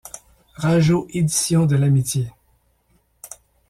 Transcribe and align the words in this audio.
Rageot-éditions 0.55 1.67
de 1.67 1.75
l'Amitié. 1.75 2.31